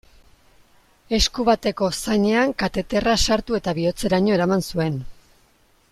[1.17, 4.99] Esku bateko zainean kateterra sartu eta bihotzeraino eraman zuen.